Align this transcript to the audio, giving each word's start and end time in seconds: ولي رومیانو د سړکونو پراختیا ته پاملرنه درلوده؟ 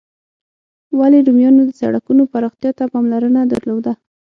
ولي 0.99 1.19
رومیانو 1.27 1.61
د 1.65 1.71
سړکونو 1.81 2.21
پراختیا 2.33 2.71
ته 2.77 2.83
پاملرنه 2.93 3.41
درلوده؟ 3.51 3.93